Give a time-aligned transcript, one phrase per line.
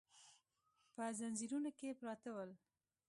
[0.95, 2.51] په ځنځیرونو کې پراته ول.